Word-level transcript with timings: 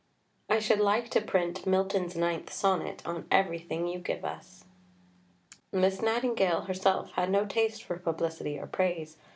I 0.49 0.57
should 0.57 0.79
like 0.79 1.11
to 1.11 1.21
print 1.21 1.67
Milton's 1.67 2.15
IXth 2.15 2.49
Sonnet 2.49 3.03
on 3.05 3.27
everything 3.29 3.85
you 3.85 3.99
give 3.99 4.25
us." 4.25 4.65
Miss 5.71 6.01
Nightingale 6.01 6.61
herself 6.61 7.11
had 7.11 7.29
no 7.29 7.45
taste 7.45 7.83
for 7.83 7.99
publicity 7.99 8.57
or 8.57 8.65
praise. 8.65 9.17